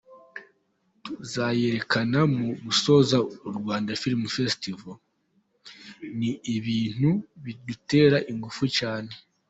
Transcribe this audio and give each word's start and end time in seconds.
Tuzayerekana 1.03 2.19
mu 2.35 2.47
gusoza 2.65 3.15
Rwanda 3.57 3.91
Film 4.01 4.21
Festival, 4.37 4.89
ni 6.19 6.31
ibintu 6.55 7.09
bidutera 7.43 8.17
ingufu 8.33 8.63
cyane. 8.79 9.11